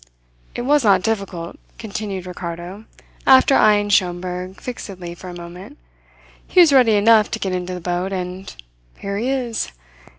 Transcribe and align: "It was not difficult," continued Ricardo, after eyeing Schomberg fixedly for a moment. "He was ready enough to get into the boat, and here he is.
"It 0.55 0.63
was 0.63 0.83
not 0.83 1.03
difficult," 1.03 1.57
continued 1.77 2.25
Ricardo, 2.25 2.85
after 3.27 3.53
eyeing 3.55 3.89
Schomberg 3.89 4.59
fixedly 4.59 5.13
for 5.13 5.29
a 5.29 5.37
moment. 5.37 5.77
"He 6.47 6.59
was 6.59 6.73
ready 6.73 6.93
enough 6.95 7.29
to 7.29 7.37
get 7.37 7.53
into 7.53 7.75
the 7.75 7.81
boat, 7.81 8.11
and 8.11 8.51
here 8.97 9.19
he 9.19 9.29
is. 9.29 9.71